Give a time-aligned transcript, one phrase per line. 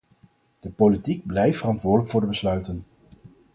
[0.59, 2.85] De politiek blijft verantwoordelijk voor de besluiten.